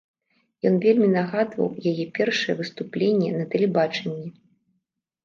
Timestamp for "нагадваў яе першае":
1.17-2.55